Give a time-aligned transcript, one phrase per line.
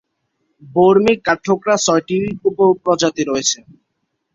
[0.61, 2.17] বর্মী কাঠঠোকরা ছয়টি
[2.47, 3.57] উপ-প্রজাতি রয়েছে।